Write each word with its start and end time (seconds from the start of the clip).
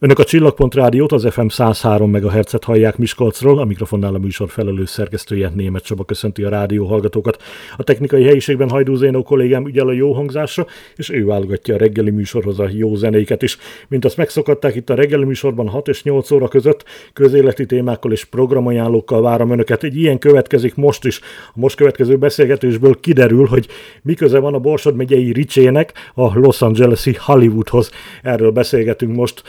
Önök 0.00 0.18
a 0.18 0.24
Csillagpont 0.24 0.74
Rádiót, 0.74 1.12
az 1.12 1.26
FM 1.30 1.46
103 1.46 2.10
MHz-et 2.10 2.64
hallják 2.64 2.96
Miskolcról, 2.96 3.58
a 3.58 3.64
mikrofonnál 3.64 4.14
a 4.14 4.18
műsor 4.18 4.48
felelős 4.48 4.90
szerkesztője 4.90 5.50
Német 5.54 5.82
Csaba 5.82 6.04
köszönti 6.04 6.42
a 6.42 6.48
rádió 6.48 6.86
hallgatókat. 6.86 7.42
A 7.76 7.82
technikai 7.82 8.24
helyiségben 8.24 8.68
Hajdú 8.68 8.94
Zénó 8.94 9.22
kollégám 9.22 9.66
ügyel 9.66 9.88
a 9.88 9.92
jó 9.92 10.12
hangzásra, 10.12 10.66
és 10.96 11.10
ő 11.10 11.24
válogatja 11.24 11.74
a 11.74 11.78
reggeli 11.78 12.10
műsorhoz 12.10 12.58
a 12.58 12.68
jó 12.72 12.94
zenéket 12.94 13.42
is. 13.42 13.58
Mint 13.88 14.04
azt 14.04 14.16
megszokatták 14.16 14.74
itt 14.74 14.90
a 14.90 14.94
reggeli 14.94 15.24
műsorban 15.24 15.68
6 15.68 15.88
és 15.88 16.02
8 16.02 16.30
óra 16.30 16.48
között, 16.48 16.84
közéleti 17.12 17.66
témákkal 17.66 18.12
és 18.12 18.24
programajánlókkal 18.24 19.22
várom 19.22 19.50
Önöket. 19.50 19.82
Egy 19.82 19.96
ilyen 19.96 20.18
következik 20.18 20.74
most 20.74 21.04
is. 21.04 21.20
A 21.48 21.58
most 21.58 21.76
következő 21.76 22.16
beszélgetésből 22.16 23.00
kiderül, 23.00 23.46
hogy 23.46 23.66
miköze 24.02 24.38
van 24.38 24.54
a 24.54 24.58
Borsod 24.58 24.96
megyei 24.96 25.32
Ricsének 25.32 25.92
a 26.14 26.38
Los 26.38 26.62
Angeles-i 26.62 27.16
Hollywoodhoz. 27.18 27.90
Erről 28.22 28.50
beszélgetünk 28.50 29.16
most. 29.16 29.42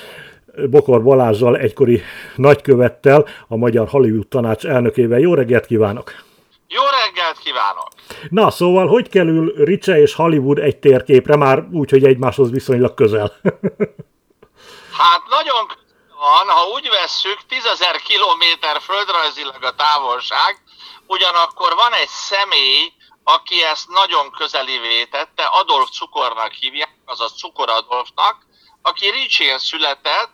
Bokor 0.69 1.03
Balázsjal, 1.03 1.57
egykori 1.57 2.01
nagykövettel, 2.35 3.25
a 3.47 3.55
Magyar 3.55 3.87
Hollywood 3.87 4.27
Tanács 4.27 4.65
elnökével. 4.65 5.19
Jó 5.19 5.33
reggelt 5.33 5.65
kívánok! 5.65 6.11
Jó 6.67 6.81
reggelt 7.03 7.37
kívánok! 7.37 7.87
Na, 8.29 8.51
szóval 8.51 8.87
hogy 8.87 9.09
kerül 9.09 9.53
Ricse 9.65 10.01
és 10.01 10.13
Hollywood 10.13 10.57
egy 10.57 10.77
térképre, 10.77 11.35
már 11.35 11.67
úgy, 11.71 11.89
hogy 11.89 12.03
egymáshoz 12.03 12.51
viszonylag 12.51 12.93
közel? 12.93 13.33
hát 15.01 15.21
nagyon 15.29 15.65
van, 16.19 16.47
ha 16.55 16.67
úgy 16.67 16.89
vesszük, 16.89 17.39
10.000 17.49 17.99
kilométer 18.03 18.81
földrajzilag 18.81 19.63
a 19.63 19.75
távolság, 19.75 20.61
ugyanakkor 21.07 21.73
van 21.75 21.93
egy 21.93 22.07
személy, 22.07 22.93
aki 23.23 23.63
ezt 23.63 23.87
nagyon 23.87 24.31
közelivé 24.31 25.03
tette, 25.05 25.43
Adolf 25.43 25.89
Cukornak 25.89 26.51
hívják, 26.51 26.95
azaz 27.05 27.37
Cukor 27.37 27.69
Adolfnak, 27.69 28.37
aki 28.81 29.09
Ricsén 29.09 29.57
született, 29.57 30.31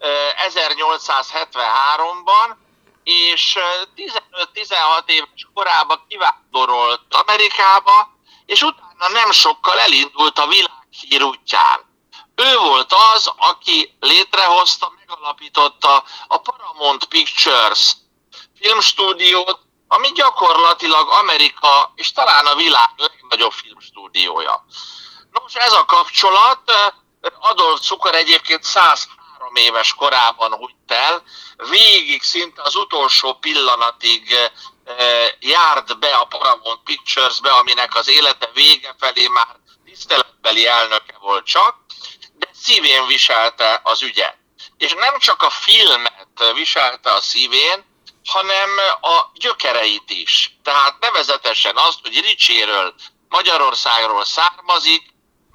1873-ban, 0.00 2.56
és 3.04 3.58
15-16 3.96 5.02
éves 5.06 5.46
korában 5.54 6.04
kivándorolt 6.08 7.00
Amerikába, 7.08 8.16
és 8.46 8.62
utána 8.62 9.08
nem 9.08 9.30
sokkal 9.30 9.78
elindult 9.78 10.38
a 10.38 10.46
világhír 10.46 11.22
útján. 11.22 11.86
Ő 12.34 12.56
volt 12.56 12.94
az, 13.14 13.32
aki 13.36 13.96
létrehozta, 14.00 14.92
megalapította 14.98 16.04
a 16.28 16.38
Paramount 16.38 17.04
Pictures 17.04 17.96
filmstúdiót, 18.60 19.58
ami 19.88 20.12
gyakorlatilag 20.12 21.08
Amerika 21.08 21.92
és 21.94 22.12
talán 22.12 22.46
a 22.46 22.54
világ 22.54 22.90
legnagyobb 22.96 23.52
filmstúdiója. 23.52 24.64
Nos, 25.30 25.54
ez 25.54 25.72
a 25.72 25.84
kapcsolat 25.84 26.72
Adolf 27.38 27.80
Cukor 27.80 28.14
egyébként 28.14 28.62
100 28.62 29.08
három 29.38 29.54
éves 29.54 29.94
korában 29.94 30.54
hunyt 30.54 30.92
el, 30.92 31.22
végig 31.56 32.22
szinte 32.22 32.62
az 32.62 32.74
utolsó 32.74 33.34
pillanatig 33.34 34.32
eh, 34.32 35.28
járt 35.40 35.98
be 35.98 36.14
a 36.14 36.24
Paramount 36.24 36.80
Pictures-be, 36.84 37.50
aminek 37.50 37.94
az 37.94 38.08
élete 38.08 38.50
vége 38.54 38.94
felé 38.98 39.26
már 39.26 39.56
tiszteletbeli 39.84 40.66
elnöke 40.66 41.16
volt 41.20 41.46
csak, 41.46 41.76
de 42.32 42.48
szívén 42.52 43.06
viselte 43.06 43.80
az 43.84 44.02
ügyet. 44.02 44.36
És 44.78 44.92
nem 44.92 45.18
csak 45.18 45.42
a 45.42 45.50
filmet 45.50 46.52
viselte 46.54 47.12
a 47.12 47.20
szívén, 47.20 47.84
hanem 48.24 48.70
a 49.00 49.30
gyökereit 49.34 50.10
is. 50.10 50.56
Tehát 50.62 50.98
nevezetesen 51.00 51.76
azt, 51.76 51.98
hogy 52.02 52.20
Ricséről, 52.20 52.94
Magyarországról 53.28 54.24
származik, 54.24 55.02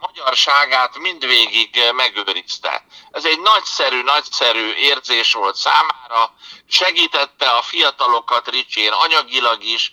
magyarságát 0.05 0.99
mindvégig 0.99 1.69
megőrizte. 1.95 2.85
Ez 3.11 3.25
egy 3.25 3.39
nagyszerű, 3.43 4.01
nagyszerű 4.03 4.65
érzés 4.91 5.33
volt 5.33 5.55
számára, 5.55 6.21
segítette 6.67 7.47
a 7.59 7.61
fiatalokat 7.61 8.49
Ricsén 8.49 8.91
anyagilag 9.05 9.63
is, 9.75 9.83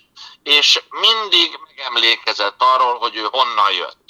és 0.43 0.83
mindig 0.89 1.49
megemlékezett 1.67 2.59
arról, 2.73 2.97
hogy 2.97 3.15
ő 3.15 3.25
honnan 3.31 3.71
jött. 3.79 4.05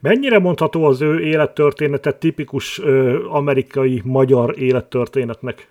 Mennyire 0.00 0.38
mondható 0.38 0.84
az 0.84 1.00
ő 1.00 1.20
élettörténete 1.20 2.12
tipikus 2.12 2.78
ö, 2.78 3.24
amerikai 3.28 4.02
magyar 4.04 4.58
élettörténetnek? 4.58 5.68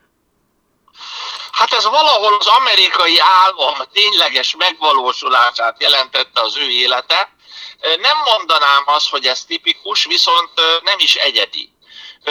Hát 1.55 1.73
ez 1.73 1.83
valahol 1.83 2.35
az 2.39 2.47
amerikai 2.47 3.19
álom 3.19 3.75
tényleges 3.93 4.55
megvalósulását 4.55 5.81
jelentette 5.81 6.41
az 6.41 6.57
ő 6.57 6.69
élete, 6.69 7.35
nem 7.81 8.17
mondanám 8.25 8.83
azt, 8.85 9.09
hogy 9.09 9.25
ez 9.25 9.45
tipikus, 9.45 10.05
viszont 10.05 10.51
nem 10.83 10.99
is 10.99 11.15
egyedi. 11.15 11.73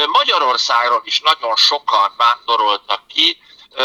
Magyarországról 0.07 1.03
is 1.05 1.21
nagyon 1.21 1.57
sokan 1.57 2.15
vándoroltak 2.17 3.07
ki, 3.07 3.43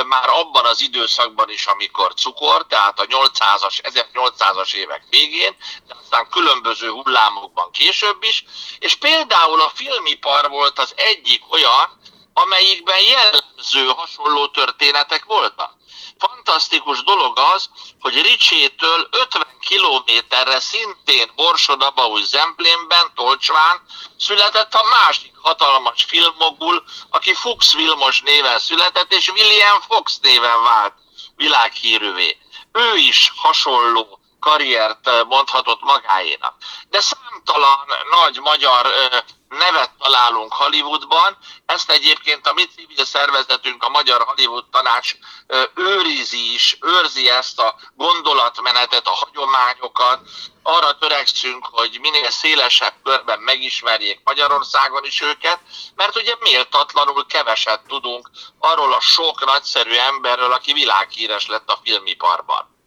már 0.07 0.29
abban 0.29 0.65
az 0.65 0.81
időszakban 0.81 1.49
is, 1.49 1.65
amikor 1.65 2.13
cukor, 2.13 2.65
tehát 2.67 2.99
a 2.99 3.05
800-as, 3.05 3.79
1800-as 3.81 4.73
évek 4.73 5.03
végén, 5.09 5.55
de 5.87 5.95
aztán 6.01 6.29
különböző 6.29 6.89
hullámokban 6.89 7.71
később 7.71 8.23
is, 8.23 8.43
és 8.79 8.95
például 8.95 9.61
a 9.61 9.71
filmipar 9.75 10.49
volt 10.49 10.79
az 10.79 10.93
egyik 10.95 11.51
olyan, 11.51 11.98
amelyikben 12.43 12.99
jellemző 12.99 13.85
hasonló 13.87 14.47
történetek 14.47 15.25
voltak 15.25 15.77
fantasztikus 16.19 17.03
dolog 17.03 17.39
az, 17.55 17.69
hogy 17.99 18.21
Ricsétől 18.21 19.07
50 19.11 19.47
kilométerre 19.59 20.59
szintén 20.59 21.31
Borsod-Abaúj 21.35 22.23
Zemplénben, 22.23 23.11
Tolcsván 23.15 23.81
született 24.17 24.73
a 24.73 24.83
másik 24.83 25.33
hatalmas 25.41 26.03
filmogul, 26.03 26.83
aki 27.09 27.33
Fuchs 27.33 27.73
Vilmos 27.73 28.21
néven 28.21 28.59
született, 28.59 29.13
és 29.13 29.27
William 29.27 29.81
Fox 29.81 30.19
néven 30.19 30.63
vált 30.63 30.93
világhírűvé. 31.35 32.37
Ő 32.71 32.95
is 32.95 33.31
hasonló 33.35 34.18
karriert 34.39 35.25
mondhatott 35.27 35.81
magáénak. 35.81 36.55
De 36.89 36.99
számtalan 36.99 37.87
nagy 38.11 38.39
magyar 38.39 38.87
nevet 39.49 39.91
találunk 39.99 40.53
Hollywoodban, 40.53 41.37
ezt 41.65 41.91
egyébként 41.91 42.47
a 42.47 42.53
mi 42.53 42.65
civil 42.75 43.05
szervezetünk, 43.05 43.83
a 43.83 43.89
Magyar 43.89 44.21
Hollywood 44.21 44.65
Tanács 44.71 45.13
őrizi 45.75 46.53
is, 46.53 46.77
őrzi 46.81 47.29
ezt 47.29 47.59
a 47.59 47.75
gondolatmenetet, 47.95 49.07
a 49.07 49.11
hagyományokat, 49.11 50.19
arra 50.63 50.97
törekszünk, 50.97 51.65
hogy 51.71 51.97
minél 52.01 52.29
szélesebb 52.29 52.93
körben 53.03 53.39
megismerjék 53.39 54.21
Magyarországon 54.23 55.05
is 55.05 55.21
őket, 55.21 55.59
mert 55.95 56.15
ugye 56.15 56.35
méltatlanul 56.39 57.25
keveset 57.25 57.81
tudunk 57.87 58.29
arról 58.59 58.93
a 58.93 58.99
sok 58.99 59.45
nagyszerű 59.45 59.95
emberről, 59.95 60.51
aki 60.51 60.73
világhíres 60.73 61.47
lett 61.47 61.69
a 61.69 61.79
filmiparban 61.83 62.77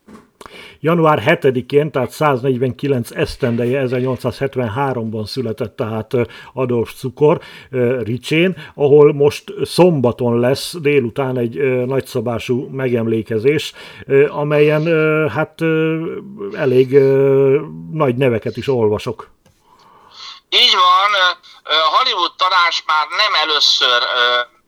január 0.84 1.22
7-én, 1.26 1.90
tehát 1.90 2.10
149 2.10 3.10
esztendeje 3.10 3.84
1873-ban 3.86 5.26
született 5.26 5.76
tehát 5.76 6.12
Adolf 6.52 6.92
Cukor 6.92 7.40
Ricsén, 8.02 8.56
ahol 8.74 9.12
most 9.12 9.44
szombaton 9.62 10.40
lesz 10.40 10.74
délután 10.80 11.38
egy 11.38 11.86
nagyszabású 11.86 12.68
megemlékezés, 12.70 13.72
amelyen 14.28 14.84
hát 15.28 15.60
elég 16.52 16.98
nagy 17.92 18.16
neveket 18.16 18.56
is 18.56 18.68
olvasok. 18.68 19.30
Így 20.48 20.74
van, 20.74 21.10
Hollywood 21.94 22.32
tanács 22.36 22.78
már 22.86 23.06
nem 23.22 23.32
először 23.44 24.00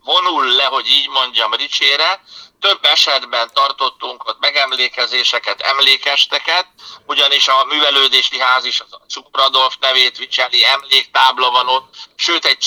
vonul 0.04 0.44
le, 0.56 0.64
hogy 0.64 0.86
így 0.86 1.08
mondjam, 1.18 1.50
Ricsére, 1.52 2.20
több 2.60 2.84
esetben 2.84 3.50
tartottunk 3.52 4.24
ott 4.24 4.40
megemlékezéseket, 4.40 5.60
emlékesteket, 5.60 6.66
ugyanis 7.06 7.48
a 7.48 7.64
művelődési 7.64 8.38
ház 8.38 8.64
is 8.64 8.80
a 8.80 8.84
Cukradolf 9.08 9.76
nevét 9.80 10.18
viseli, 10.18 10.64
emléktábla 10.64 11.50
van 11.50 11.68
ott, 11.68 11.94
sőt 12.16 12.44
egy 12.44 12.60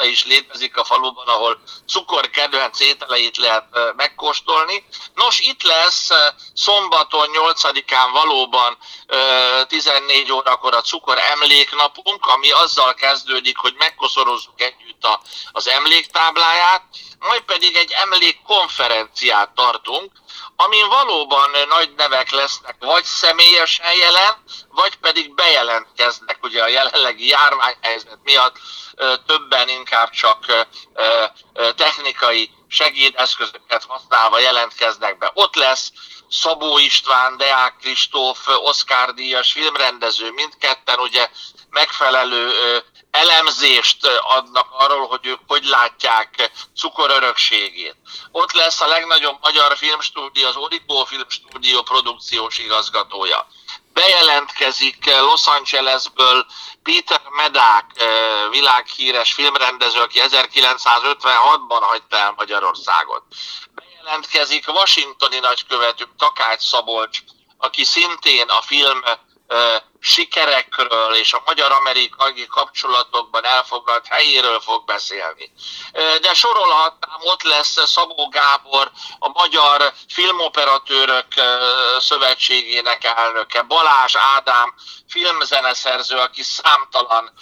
cukorcsárda 0.00 0.04
is 0.04 0.24
létezik 0.24 0.76
a 0.76 0.84
faluban, 0.84 1.26
ahol 1.26 1.60
cukor 1.86 2.30
kedvenc 2.30 2.80
ételeit 2.80 3.36
lehet 3.36 3.64
megkóstolni. 3.96 4.84
Nos, 5.14 5.38
itt 5.38 5.62
lesz 5.62 6.08
szombaton 6.54 7.28
8-án 7.32 8.08
valóban 8.12 8.78
14 9.68 10.32
órakor 10.32 10.74
a 10.74 10.80
cukor 10.80 11.18
emléknapunk, 11.18 12.26
ami 12.26 12.50
azzal 12.50 12.94
kezdődik, 12.94 13.58
hogy 13.58 13.74
megkoszorozzuk 13.78 14.60
együtt 14.60 15.06
az 15.52 15.68
emléktábláját, 15.68 16.82
majd 17.18 17.40
pedig 17.42 17.76
egy 17.76 17.92
emlékkonferenciát 17.92 19.50
tartunk, 19.54 20.12
amin 20.64 20.88
valóban 20.88 21.50
nagy 21.68 21.94
nevek 21.96 22.30
lesznek, 22.30 22.76
vagy 22.78 23.04
személyesen 23.04 23.94
jelen, 23.94 24.44
vagy 24.68 24.96
pedig 24.96 25.34
bejelentkeznek, 25.34 26.38
ugye 26.42 26.62
a 26.62 26.68
jelenlegi 26.68 27.26
járványhelyzet 27.28 28.18
miatt 28.22 28.56
többen 29.26 29.68
inkább 29.68 30.10
csak 30.10 30.66
technikai 31.76 32.50
segédeszközöket 32.68 33.84
használva 33.88 34.38
jelentkeznek 34.38 35.18
be. 35.18 35.30
Ott 35.34 35.54
lesz 35.54 35.92
Szabó 36.30 36.78
István, 36.78 37.36
Deák 37.36 37.76
Kristóf, 37.80 38.46
Oszkár 38.46 39.14
díjas 39.14 39.52
filmrendező, 39.52 40.30
mindketten 40.30 40.98
ugye 40.98 41.28
megfelelő 41.70 42.52
elemzést 43.10 44.06
adnak 44.22 44.66
arról, 44.70 45.06
hogy 45.06 45.26
ők 45.26 45.40
hogy 45.46 45.64
látják 45.64 46.50
cukor 46.76 47.10
örökségét. 47.10 47.96
Ott 48.30 48.52
lesz 48.52 48.80
a 48.80 48.86
legnagyobb 48.86 49.38
magyar 49.40 49.76
filmstúdió, 49.76 50.46
az 50.46 50.56
Origo 50.56 51.04
Filmstúdió 51.04 51.82
produkciós 51.82 52.58
igazgatója. 52.58 53.46
Bejelentkezik 53.92 55.06
Los 55.06 55.46
Angelesből 55.46 56.46
Peter 56.82 57.20
Medák, 57.30 57.86
világhíres 58.50 59.32
filmrendező, 59.32 60.00
aki 60.00 60.20
1956-ban 60.22 61.80
hagyta 61.80 62.16
el 62.16 62.34
Magyarországot. 62.36 63.22
Bejelentkezik 63.74 64.68
Washingtoni 64.68 65.38
nagykövetünk 65.38 66.10
Takács 66.16 66.62
Szabolcs, 66.62 67.18
aki 67.58 67.84
szintén 67.84 68.48
a 68.48 68.62
film 68.62 69.02
sikerekről 70.00 71.14
és 71.14 71.32
a 71.32 71.42
magyar-amerikai 71.46 72.46
kapcsolatokban 72.46 73.44
elfoglalt 73.44 74.06
helyéről 74.06 74.60
fog 74.60 74.84
beszélni. 74.84 75.52
De 76.20 76.34
sorolhatnám, 76.34 77.18
ott 77.20 77.42
lesz 77.42 77.88
Szabó 77.90 78.28
Gábor, 78.28 78.90
a 79.18 79.28
Magyar 79.28 79.92
Filmoperatőrök 80.08 81.26
Szövetségének 81.98 83.04
elnöke, 83.04 83.62
Balázs 83.62 84.16
Ádám, 84.36 84.74
filmzeneszerző, 85.08 86.16
aki 86.16 86.42
számtalan 86.42 87.32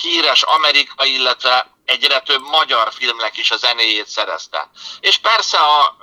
híres 0.00 0.42
amerikai, 0.42 1.14
illetve 1.14 1.74
egyre 1.84 2.20
több 2.20 2.42
magyar 2.42 2.92
filmnek 2.92 3.36
is 3.36 3.50
a 3.50 3.56
zenéjét 3.56 4.06
szerezte. 4.06 4.70
És 5.00 5.16
persze 5.16 5.58
a, 5.58 5.96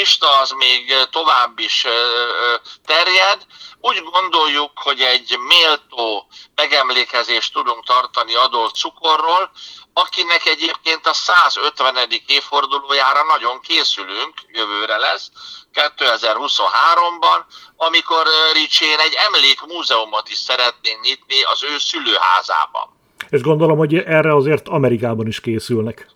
lista 0.00 0.40
az 0.42 0.50
még 0.64 0.82
tovább 1.10 1.58
is 1.58 1.86
terjed, 2.84 3.40
úgy 3.80 4.02
gondoljuk, 4.12 4.72
hogy 4.74 5.00
egy 5.00 5.30
méltó 5.48 6.26
megemlékezést 6.54 7.52
tudunk 7.52 7.84
tartani 7.84 8.34
Adolf 8.34 8.72
Cukorról, 8.72 9.50
akinek 9.92 10.46
egyébként 10.46 11.06
a 11.06 11.12
150. 11.12 11.96
évfordulójára 12.26 13.22
nagyon 13.34 13.60
készülünk, 13.60 14.34
jövőre 14.58 14.96
lesz, 14.96 15.30
2023-ban, 15.74 17.40
amikor 17.76 18.24
Ricsén 18.52 18.98
egy 18.98 19.16
emlékmúzeumot 19.26 20.28
is 20.28 20.36
szeretnénk 20.36 21.00
nyitni 21.02 21.42
az 21.52 21.62
ő 21.62 21.78
szülőházában. 21.78 22.86
És 23.28 23.40
gondolom, 23.40 23.78
hogy 23.78 23.94
erre 23.94 24.34
azért 24.34 24.68
Amerikában 24.68 25.26
is 25.26 25.40
készülnek. 25.40 26.08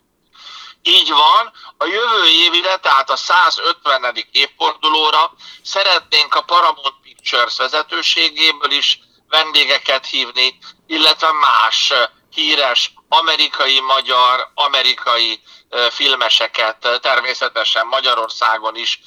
Így 0.86 1.10
van, 1.10 1.52
a 1.78 1.84
jövő 1.84 2.26
évire, 2.26 2.76
tehát 2.76 3.10
a 3.10 3.16
150. 3.16 4.16
évfordulóra 4.32 5.32
szeretnénk 5.62 6.34
a 6.34 6.42
Paramount 6.42 6.94
Pictures 7.02 7.56
vezetőségéből 7.56 8.70
is 8.70 8.98
vendégeket 9.28 10.06
hívni, 10.06 10.58
illetve 10.86 11.32
más 11.32 11.92
híres 12.34 12.92
amerikai, 13.08 13.80
magyar, 13.80 14.50
amerikai 14.54 15.42
filmeseket, 15.90 16.98
természetesen 17.00 17.86
Magyarországon 17.86 18.76
is 18.76 19.00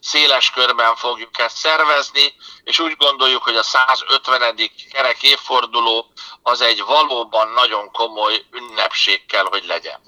széles 0.00 0.50
körben 0.50 0.96
fogjuk 0.96 1.38
ezt 1.38 1.56
szervezni, 1.56 2.34
és 2.64 2.78
úgy 2.78 2.96
gondoljuk, 2.96 3.42
hogy 3.42 3.56
a 3.56 3.62
150. 3.62 4.70
kerek 4.92 5.22
évforduló 5.22 6.12
az 6.42 6.60
egy 6.60 6.82
valóban 6.84 7.48
nagyon 7.48 7.90
komoly 7.92 8.44
ünnepség 8.50 9.26
kell, 9.26 9.46
hogy 9.50 9.66
legyen. 9.66 10.00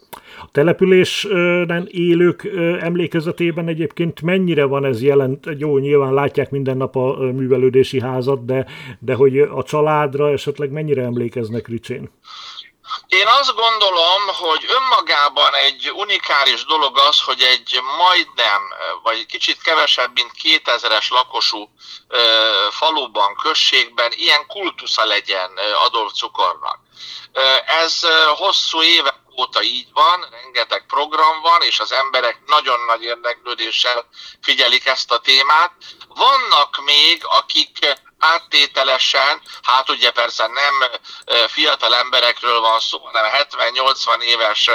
A 0.43 0.49
településen 0.53 1.89
élők 1.91 2.45
emlékezetében 2.81 3.69
egyébként 3.69 4.23
mennyire 4.23 4.65
van 4.65 4.85
ez 4.85 5.03
jelent? 5.03 5.47
Jó, 5.59 5.79
nyilván 5.79 6.15
látják 6.15 6.51
minden 6.51 6.77
nap 6.77 6.97
a 6.97 7.17
művelődési 7.17 8.01
házat, 8.01 8.45
de, 8.45 8.67
de 8.99 9.15
hogy 9.15 9.39
a 9.39 9.63
családra 9.63 10.31
esetleg 10.31 10.71
mennyire 10.71 11.03
emlékeznek 11.03 11.69
Ricsén? 11.69 12.11
Én 13.07 13.27
azt 13.41 13.55
gondolom, 13.55 14.23
hogy 14.27 14.65
önmagában 14.79 15.55
egy 15.55 15.93
unikális 15.95 16.65
dolog 16.65 16.99
az, 16.99 17.21
hogy 17.21 17.43
egy 17.43 17.81
majdnem, 17.99 18.63
vagy 19.03 19.27
kicsit 19.27 19.63
kevesebb, 19.63 20.11
mint 20.15 20.31
2000-es 20.43 21.11
lakosú 21.11 21.69
faluban, 22.71 23.35
községben 23.43 24.11
ilyen 24.17 24.47
kultusza 24.47 25.05
legyen 25.05 25.51
Adolf 25.87 26.13
Cukornak. 26.13 26.79
Ez 27.85 28.01
hosszú 28.37 28.83
évek 28.83 29.20
óta 29.41 29.63
így 29.63 29.89
van, 29.93 30.27
rengeteg 30.31 30.87
program 30.87 31.41
van, 31.41 31.63
és 31.63 31.81
az 31.81 31.93
emberek 31.93 32.39
nagyon 32.47 32.81
nagy 32.81 33.03
érdeklődéssel 33.03 34.09
figyelik 34.43 34.87
ezt 34.87 35.13
a 35.13 35.19
témát. 35.19 35.73
Vannak 36.09 36.83
még, 36.85 37.23
akik 37.25 37.79
áttételesen, 38.19 39.43
hát 39.63 39.91
ugye 39.91 40.11
persze 40.11 40.47
nem 40.47 40.75
fiatal 41.49 41.95
emberekről 41.95 42.61
van 42.61 42.81
szó, 42.81 42.99
hanem 42.99 43.31
70-80 43.33 44.21
éves 44.21 44.71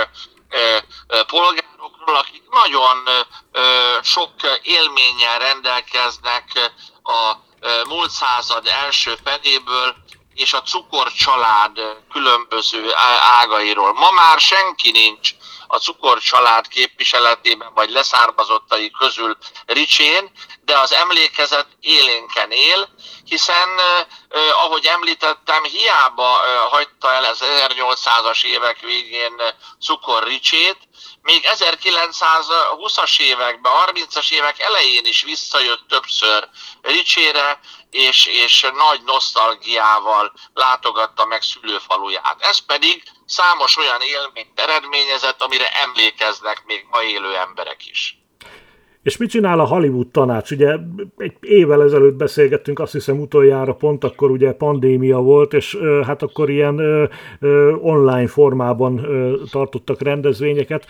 polgárokról, 1.27 2.15
akik 2.15 2.43
nagyon 2.49 3.09
sok 4.01 4.31
élménnyel 4.61 5.39
rendelkeznek 5.39 6.71
a 7.03 7.33
múlt 7.87 8.11
század 8.11 8.67
első 8.67 9.17
feléből, 9.23 9.95
és 10.35 10.53
a 10.53 10.61
cukorcsalád 10.61 11.79
különböző 12.11 12.91
ágairól. 13.41 13.93
Ma 13.93 14.11
már 14.11 14.39
senki 14.39 14.91
nincs 14.91 15.29
a 15.67 15.77
cukorcsalád 15.77 16.67
képviseletében 16.67 17.73
vagy 17.73 17.89
leszármazottai 17.89 18.91
közül 18.91 19.37
Ricsén, 19.65 20.31
de 20.61 20.77
az 20.77 20.93
emlékezet 20.93 21.67
élénken 21.79 22.51
él, 22.51 22.89
hiszen, 23.25 23.69
ahogy 24.51 24.85
említettem, 24.85 25.63
hiába 25.63 26.27
hagyta 26.69 27.13
el 27.13 27.23
az 27.23 27.39
1800-as 27.43 28.43
évek 28.43 28.79
végén 28.79 29.41
Cukor 29.81 30.23
Ricsét, 30.23 30.77
még 31.21 31.47
1920-as 31.51 33.19
években, 33.19 33.71
30-as 33.85 34.31
évek 34.31 34.59
elején 34.59 35.05
is 35.05 35.23
visszajött 35.23 35.87
többször 35.87 36.49
Ricsére, 36.81 37.59
és, 37.95 38.25
és 38.25 38.67
nagy 38.73 39.01
nosztalgiával 39.03 40.33
látogatta 40.53 41.25
meg 41.25 41.41
szülőfaluját. 41.41 42.41
Ez 42.41 42.57
pedig 42.57 43.03
számos 43.25 43.77
olyan 43.77 44.01
élményt 44.01 44.59
eredményezett, 44.59 45.41
amire 45.41 45.69
emlékeznek 45.69 46.63
még 46.65 46.85
ma 46.89 47.03
élő 47.03 47.35
emberek 47.35 47.87
is. 47.87 48.17
És 49.05 49.17
mit 49.17 49.29
csinál 49.29 49.59
a 49.59 49.67
Hollywood 49.67 50.07
tanács? 50.07 50.51
Ugye 50.51 50.75
egy 51.17 51.33
évvel 51.41 51.83
ezelőtt 51.83 52.15
beszélgettünk, 52.15 52.79
azt 52.79 52.91
hiszem 52.91 53.19
utoljára, 53.19 53.73
pont 53.73 54.03
akkor 54.03 54.31
ugye 54.31 54.53
pandémia 54.53 55.17
volt, 55.19 55.53
és 55.53 55.77
hát 56.03 56.21
akkor 56.21 56.49
ilyen 56.49 57.09
online 57.81 58.27
formában 58.27 59.07
tartottak 59.51 60.01
rendezvényeket. 60.01 60.85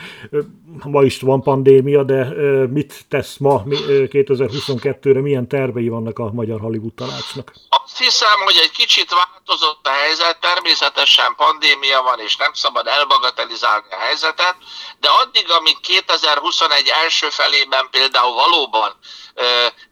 Ma 0.84 1.04
is 1.04 1.22
van 1.22 1.42
pandémia, 1.42 2.04
de 2.04 2.34
mit 2.70 3.06
tesz 3.08 3.38
ma 3.38 3.64
2022-re, 3.90 5.22
milyen 5.22 5.48
tervei 5.48 5.90
vannak 5.90 6.20
a 6.20 6.32
Magyar 6.34 6.60
Hollywood 6.60 6.94
tanácsnak? 6.94 7.54
Azt 7.86 7.98
hiszem, 7.98 8.42
hogy 8.42 8.58
egy 8.58 8.72
kicsit 8.72 9.14
változott 9.14 9.88
a 9.88 9.92
helyzet, 9.92 10.40
természetesen 10.40 11.36
pandémia 11.36 12.02
van, 12.02 12.20
és 12.20 12.36
nem 12.36 12.54
szabad 12.54 12.88
elbagatelizálni 12.88 13.92
a 13.92 14.00
helyzetet, 14.00 14.56
de 15.00 15.10
addig, 15.10 15.52
amíg 15.52 15.80
2021 15.80 16.88
első 16.88 17.30
felében 17.30 17.90
például 17.90 18.34
valóban 18.34 19.00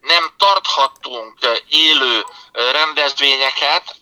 nem 0.00 0.34
tarthattunk 0.38 1.38
élő 1.68 2.24
rendezvényeket, 2.52 3.96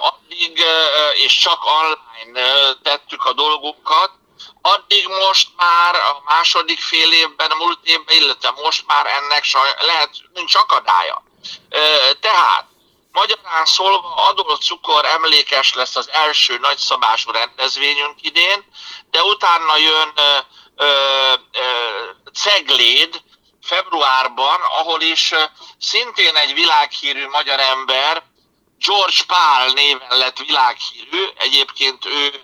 addig 0.00 0.64
és 1.14 1.38
csak 1.38 1.60
online 1.64 2.74
tettük 2.82 3.24
a 3.24 3.32
dolgokat, 3.32 4.10
addig 4.62 5.08
most 5.08 5.48
már 5.56 5.94
a 5.94 6.22
második 6.24 6.80
fél 6.80 7.12
évben, 7.12 7.50
múlt 7.56 7.78
évben, 7.82 8.16
illetve 8.16 8.50
most 8.50 8.86
már 8.86 9.06
ennek 9.06 9.44
lehet, 9.80 10.10
nincs 10.32 10.54
akadálya. 10.54 11.28
Tehát 12.20 12.66
Magyarán 13.12 13.64
szólva 13.64 14.14
Adolf 14.14 14.58
Cukor 14.58 15.04
emlékes 15.04 15.74
lesz 15.74 15.96
az 15.96 16.10
első 16.10 16.58
nagyszabású 16.58 17.30
rendezvényünk 17.30 18.22
idén, 18.22 18.64
de 19.10 19.22
utána 19.22 19.76
jön 19.76 20.12
Cegléd 22.34 23.22
februárban, 23.62 24.60
ahol 24.60 25.00
is 25.00 25.32
szintén 25.78 26.36
egy 26.36 26.54
világhírű 26.54 27.26
magyar 27.26 27.60
ember, 27.60 28.22
George 28.78 29.22
Pál 29.26 29.68
néven 29.68 30.18
lett 30.18 30.38
világhírű, 30.38 31.24
egyébként 31.36 32.04
ő 32.04 32.42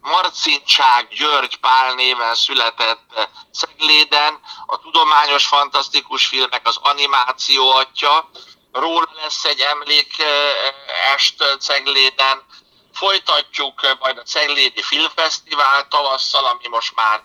Marcincsák 0.00 1.08
György 1.08 1.56
Pál 1.56 1.94
néven 1.94 2.34
született 2.34 3.28
Cegléden, 3.52 4.40
a 4.66 4.78
tudományos 4.78 5.46
fantasztikus 5.46 6.26
filmek 6.26 6.66
az 6.66 6.76
animáció 6.82 7.70
atya, 7.70 8.30
róla 8.72 9.10
lesz 9.22 9.44
egy 9.44 9.60
emlékest 9.60 11.44
Cegléden, 11.58 12.44
folytatjuk 12.92 13.96
majd 13.98 14.18
a 14.18 14.22
Ceglédi 14.22 14.82
Filmfesztivál 14.82 15.88
tavasszal, 15.88 16.44
ami 16.44 16.68
most 16.68 16.94
már 16.94 17.22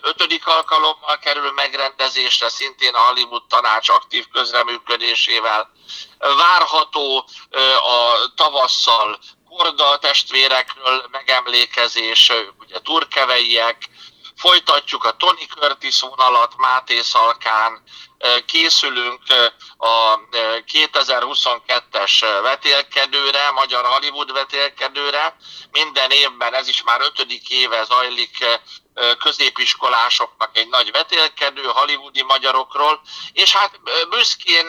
ötödik 0.00 0.46
alkalommal 0.46 1.18
kerül 1.18 1.52
megrendezésre, 1.52 2.48
szintén 2.48 2.94
a 2.94 2.98
Hollywood 2.98 3.46
tanács 3.48 3.88
aktív 3.88 4.26
közreműködésével. 4.32 5.70
Várható 6.18 7.28
a 7.84 8.32
tavasszal 8.34 9.18
Korda 9.56 9.98
testvérekről 9.98 11.06
megemlékezés, 11.10 12.32
ugye 12.58 12.78
turkeveiek, 12.78 13.88
folytatjuk 14.36 15.04
a 15.04 15.16
Tony 15.16 15.46
Curtis 15.58 16.00
vonalat 16.00 16.56
Máté 16.56 17.00
Szalkán, 17.00 17.82
készülünk 18.46 19.22
a 19.76 20.18
2022-es 20.72 22.40
vetélkedőre, 22.42 23.50
Magyar 23.50 23.84
Hollywood 23.84 24.32
vetélkedőre. 24.32 25.36
Minden 25.70 26.10
évben, 26.10 26.54
ez 26.54 26.68
is 26.68 26.82
már 26.82 27.00
ötödik 27.00 27.48
éve 27.48 27.84
zajlik 27.84 28.60
középiskolásoknak 29.18 30.56
egy 30.56 30.68
nagy 30.68 30.90
vetélkedő 30.90 31.62
hollywoodi 31.62 32.22
magyarokról, 32.22 33.00
és 33.32 33.52
hát 33.52 33.80
büszkén 34.08 34.66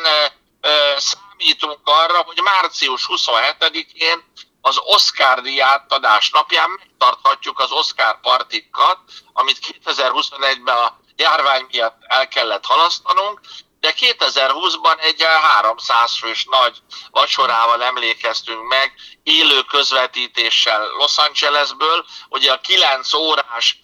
számítunk 0.98 1.80
arra, 1.84 2.22
hogy 2.22 2.40
március 2.42 3.06
27-én 3.08 4.24
az 4.68 4.78
Oscar 4.84 5.42
díjátadás 5.42 6.30
napján 6.30 6.70
megtarthatjuk 6.70 7.60
az 7.60 7.72
Oscar 7.72 8.20
partikat, 8.22 9.00
amit 9.34 9.80
2021-ben 9.86 10.78
a 10.78 11.00
járvány 11.16 11.66
miatt 11.72 11.98
el 12.08 12.28
kellett 12.28 12.66
halasztanunk, 12.66 13.42
de 13.80 13.94
2020-ban 13.98 15.02
egy 15.02 15.24
300 15.42 16.18
fős 16.18 16.46
nagy 16.50 16.78
vacsorával 17.12 17.84
emlékeztünk 17.84 18.68
meg, 18.68 18.94
élő 19.24 19.62
közvetítéssel 19.62 20.88
Los 20.88 21.18
Angelesből, 21.18 22.06
ugye 22.30 22.52
a 22.52 22.60
9 22.60 23.14
órás 23.14 23.80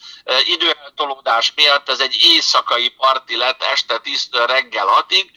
időeltolódás 0.46 1.54
miatt 1.56 1.90
ez 1.90 2.00
egy 2.00 2.16
éjszakai 2.22 2.90
parti 2.90 3.38
lett 3.38 3.64
este 3.64 3.98
10 3.98 4.30
reggel 4.32 5.06
6-ig, 5.08 5.30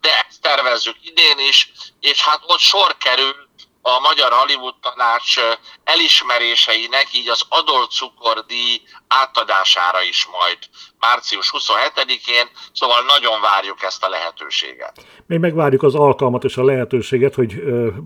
de 0.00 0.26
ezt 0.28 0.40
tervezzük 0.40 0.96
idén 1.00 1.38
is, 1.38 1.72
és 2.00 2.22
hát 2.22 2.40
ott 2.46 2.58
sor 2.58 2.96
kerül 2.96 3.43
a 3.86 4.00
Magyar 4.00 4.32
Hollywood 4.32 4.74
Tanács 4.80 5.36
elismeréseinek, 5.84 7.14
így 7.14 7.28
az 7.28 7.42
adott 7.48 7.90
cukordíj 7.90 8.82
átadására 9.08 10.02
is 10.02 10.26
majd 10.26 10.58
március 11.06 11.52
27-én, 11.58 12.46
szóval 12.72 13.00
nagyon 13.14 13.40
várjuk 13.40 13.82
ezt 13.82 14.04
a 14.04 14.08
lehetőséget. 14.08 14.94
Mi 15.26 15.36
megvárjuk 15.36 15.82
az 15.82 15.94
alkalmat 15.94 16.44
és 16.44 16.56
a 16.56 16.64
lehetőséget, 16.64 17.34
hogy 17.34 17.62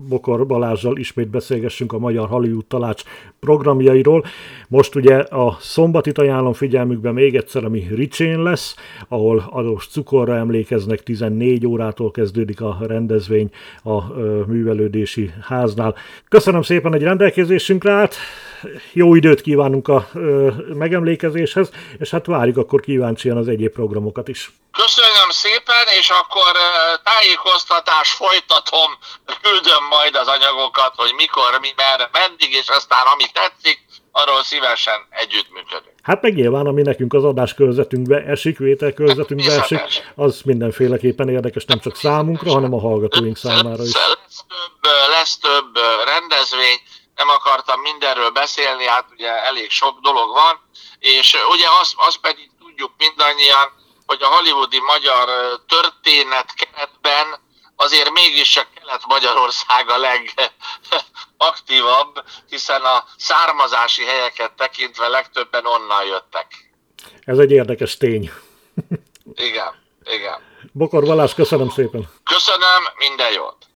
Bokor 0.07 0.45
Balázsjal 0.45 0.97
ismét 0.97 1.27
beszélgessünk 1.27 1.93
a 1.93 1.99
Magyar 1.99 2.27
Hollywood 2.27 2.65
Tanács 2.65 3.01
programjairól. 3.39 4.25
Most 4.67 4.95
ugye 4.95 5.17
a 5.17 5.57
szombatit 5.59 6.17
ajánlom 6.17 6.53
figyelmükbe 6.53 7.11
még 7.11 7.35
egyszer, 7.35 7.63
ami 7.63 7.87
Ricsén 7.91 8.41
lesz, 8.43 8.75
ahol 9.07 9.49
adós 9.51 9.87
cukorra 9.87 10.35
emlékeznek, 10.35 11.03
14 11.03 11.65
órától 11.65 12.11
kezdődik 12.11 12.61
a 12.61 12.77
rendezvény 12.87 13.49
a 13.83 14.03
művelődési 14.47 15.33
háznál. 15.41 15.95
Köszönöm 16.29 16.61
szépen, 16.61 16.91
hogy 16.91 17.03
rendelkezésünkre 17.03 17.91
állt, 17.91 18.15
jó 18.93 19.15
időt 19.15 19.41
kívánunk 19.41 19.87
a 19.87 20.09
megemlékezéshez, 20.73 21.69
és 21.97 22.09
hát 22.09 22.25
várjuk 22.25 22.57
akkor 22.57 22.81
kíváncsian 22.81 23.37
az 23.37 23.47
egyéb 23.47 23.71
programokat 23.71 24.27
is. 24.27 24.51
Köszönöm 24.71 25.29
szépen, 25.29 25.85
és 25.99 26.09
akkor 26.09 26.51
tájékoztatás 27.03 28.11
folytatom, 28.11 28.89
küldöm 29.41 29.83
majd 29.89 30.15
az 30.15 30.27
anyagokat, 30.27 30.93
hogy 30.95 31.13
mikor, 31.15 31.57
mi, 31.61 31.69
merre, 31.75 32.09
meddig, 32.11 32.51
és 32.51 32.69
aztán 32.69 33.05
ami 33.13 33.23
tetszik, 33.33 33.87
arról 34.11 34.43
szívesen 34.43 35.07
együttműködünk. 35.09 35.95
Hát 36.01 36.21
meg 36.21 36.33
nyilván, 36.35 36.65
ami 36.65 36.81
nekünk 36.81 37.13
az 37.13 37.23
adáskörzetünkbe 37.23 38.23
esik, 38.23 38.57
vételkörzetünkbe 38.57 39.53
esik, 39.61 39.81
az 40.15 40.41
mindenféleképpen 40.45 41.29
érdekes 41.29 41.65
nem 41.65 41.79
csak 41.79 41.95
számunkra, 41.95 42.51
hanem 42.51 42.73
a 42.73 42.79
hallgatóink 42.79 43.37
számára 43.37 43.83
is. 43.83 43.93
Lesz 43.93 44.43
több, 44.47 44.91
lesz 45.09 45.37
több 45.37 45.77
rendezvény, 46.05 46.79
nem 47.19 47.29
akartam 47.29 47.79
mindenről 47.81 48.29
beszélni, 48.29 48.85
hát 48.85 49.05
ugye 49.11 49.43
elég 49.43 49.69
sok 49.69 49.99
dolog 49.99 50.29
van, 50.29 50.61
és 50.99 51.37
ugye 51.49 51.67
azt, 51.81 51.93
azt 51.97 52.17
pedig 52.17 52.49
tudjuk 52.59 52.91
mindannyian, 52.97 53.67
hogy 54.05 54.21
a 54.21 54.27
hollywoodi 54.27 54.79
magyar 54.79 55.29
történet 55.67 56.53
keretben 56.53 57.27
azért 57.75 58.09
mégis 58.09 58.57
a 58.57 58.65
Kelet-Magyarország 58.75 59.89
a 59.89 59.97
legaktívabb, 61.37 62.23
hiszen 62.49 62.81
a 62.81 63.05
származási 63.17 64.05
helyeket 64.05 64.51
tekintve 64.51 65.07
legtöbben 65.07 65.65
onnan 65.65 66.05
jöttek. 66.05 66.47
Ez 67.25 67.37
egy 67.37 67.51
érdekes 67.51 67.97
tény. 67.97 68.31
igen, 69.49 69.73
igen. 70.03 70.47
Bokor 70.71 71.05
Balázs, 71.05 71.33
köszönöm 71.33 71.69
szépen. 71.69 72.09
Köszönöm, 72.23 72.83
minden 72.97 73.31
jót. 73.31 73.67